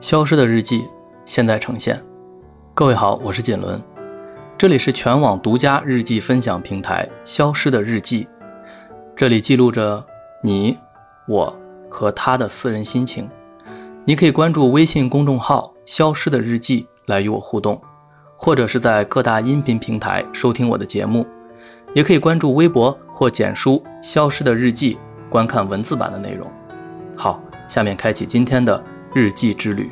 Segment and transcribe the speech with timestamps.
[0.00, 0.88] 消失的日记
[1.26, 2.02] 现在呈现。
[2.72, 3.78] 各位好，我是锦纶，
[4.56, 8.24] 这里是全网独家日记分享平台《消失的日记》，
[9.14, 10.02] 这里记录着
[10.42, 10.78] 你、
[11.28, 11.54] 我
[11.90, 13.28] 和他的私人心情。
[14.06, 17.78] 你可以关注微信公众号“消失的日记”来与我互动，
[18.38, 21.26] 或者是在各大音频平台收听我的节目，
[21.92, 24.98] 也可以关注微博或简书“消失的日记”
[25.28, 26.50] 观看文字版的内容。
[27.18, 27.38] 好，
[27.68, 29.90] 下面开启今天的日记之旅。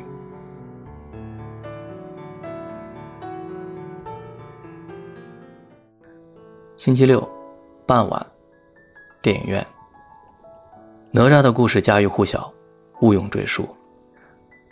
[6.77, 7.27] 星期六
[7.85, 8.25] 傍晚，
[9.21, 9.65] 电影院。
[11.11, 12.49] 哪吒的故事家喻户晓，
[13.01, 13.67] 毋庸赘述。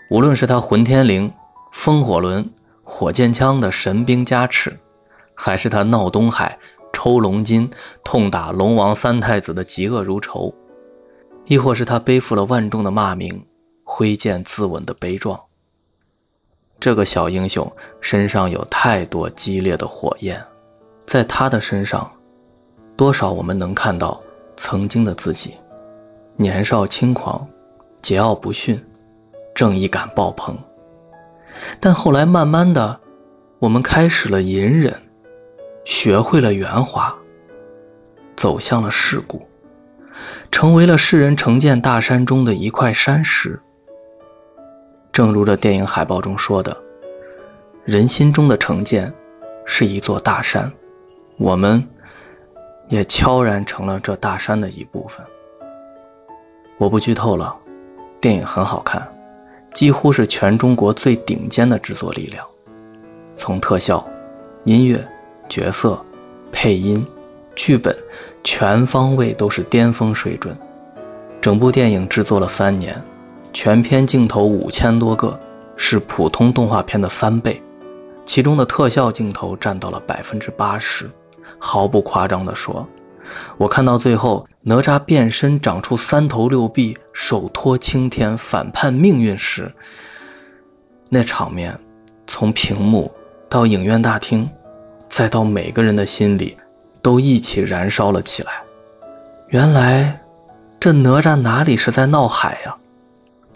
[0.09, 1.29] 无论是他混天绫、
[1.73, 2.49] 风火轮、
[2.83, 4.79] 火箭枪的神兵加持，
[5.35, 6.57] 还是他闹东海、
[6.93, 7.69] 抽龙筋、
[8.01, 10.55] 痛打龙王三太子的嫉恶如仇。
[11.47, 13.45] 亦或是他背负了万众的骂名，
[13.97, 15.41] 挥剑自刎的悲壮。
[16.79, 17.67] 这个小英雄
[17.99, 20.39] 身上有太多激烈的火焰，
[21.07, 22.11] 在他的身上，
[22.95, 24.21] 多少我们能看到
[24.55, 25.55] 曾经的自己，
[26.35, 27.47] 年少轻狂，
[28.03, 28.79] 桀骜不驯，
[29.55, 30.55] 正义感爆棚。
[31.79, 32.99] 但后来慢慢的，
[33.57, 34.93] 我们开始了隐忍，
[35.85, 37.11] 学会了圆滑，
[38.35, 39.47] 走向了世故。
[40.51, 43.59] 成为了世人成见大山中的一块山石。
[45.17, 46.77] 正如这电影海报中说的，
[47.85, 49.11] 人心中的成见
[49.65, 50.71] 是一座大山，
[51.37, 51.83] 我们
[52.87, 55.25] 也悄然成了这大山的一部分。
[56.77, 57.51] 我不剧透了，
[58.21, 59.11] 电影很好看，
[59.73, 62.45] 几乎是全中国最顶尖的制作力量，
[63.35, 64.07] 从特效、
[64.65, 65.03] 音乐、
[65.49, 65.99] 角色、
[66.51, 67.03] 配音。
[67.55, 67.97] 剧本
[68.43, 70.55] 全方位都是巅峰水准，
[71.41, 72.95] 整部电影制作了三年，
[73.59, 75.37] 全片镜头五千多个，
[75.77, 77.59] 是普通动画片的三倍，
[78.23, 81.09] 其中的特效镜头占到了百分之八十。
[81.57, 82.87] 毫不夸张地说，
[83.57, 89.73] 我看到最后哪吒变身长出三头六臂，手托青天反叛命运时，
[91.09, 91.75] 那场面，
[92.27, 93.11] 从屏幕
[93.49, 94.47] 到影院大厅，
[95.07, 96.55] 再到每个人的心里。
[97.01, 98.51] 都一起燃烧了起来。
[99.47, 100.21] 原来，
[100.79, 102.75] 这哪吒哪里是在闹海呀？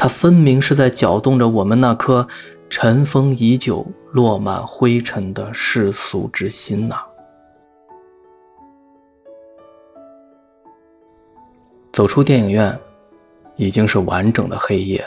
[0.01, 2.28] 他分明是在搅动着我们那颗
[2.72, 6.95] 尘封已久、落满灰尘的世俗之心呐！
[11.94, 12.75] 走出电影院，
[13.57, 15.06] 已经是完整的黑夜，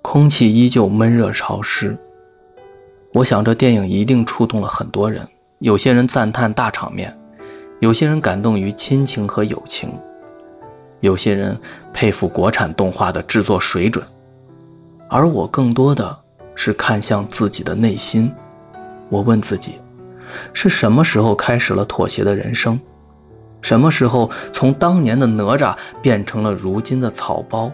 [0.00, 1.98] 空气依旧闷热潮湿。
[3.14, 5.26] 我想，这电影一定触动了很多人。
[5.58, 7.12] 有些人赞叹大场面。
[7.80, 9.92] 有些人感动于亲情和友情，
[11.00, 11.58] 有些人
[11.92, 14.04] 佩服国产动画的制作水准，
[15.08, 16.18] 而我更多的
[16.54, 18.32] 是看向自己的内心。
[19.08, 19.80] 我问自己，
[20.52, 22.78] 是什么时候开始了妥协的人生？
[23.60, 27.72] 什么时候从当年的哪吒变成了如今的草包？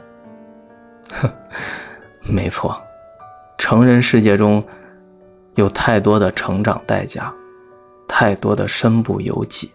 [1.13, 1.31] 哼，
[2.23, 2.81] 没错，
[3.59, 4.65] 成人世界中
[5.57, 7.31] 有太多的成长代价，
[8.09, 9.74] 太多的身不由己。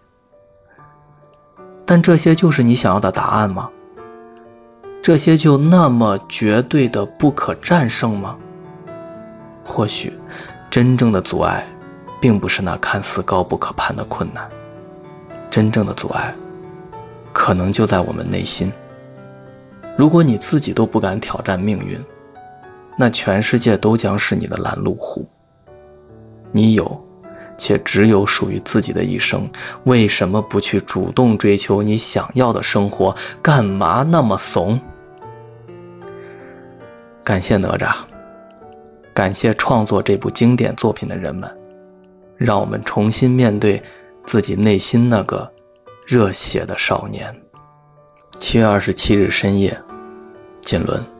[1.90, 3.68] 但这些就是你想要的答案吗？
[5.02, 8.36] 这些就那么绝对的不可战胜吗？
[9.64, 10.12] 或许，
[10.70, 11.66] 真正的阻碍，
[12.20, 14.48] 并不是那看似高不可攀的困难，
[15.50, 16.32] 真正的阻碍，
[17.32, 18.72] 可能就在我们内心。
[19.96, 22.00] 如果你自己都不敢挑战命运，
[22.96, 25.26] 那全世界都将是你的拦路虎。
[26.52, 27.04] 你有。
[27.60, 29.46] 且只有属于自己的一生，
[29.84, 33.14] 为什么不去主动追求你想要的生活？
[33.42, 34.80] 干嘛那么怂？
[37.22, 37.94] 感谢哪吒，
[39.12, 41.54] 感谢创作这部经典作品的人们，
[42.34, 43.82] 让我们重新面对
[44.24, 45.52] 自己内心那个
[46.06, 47.30] 热血的少年。
[48.38, 49.78] 七月二十七日深夜，
[50.62, 51.19] 锦纶。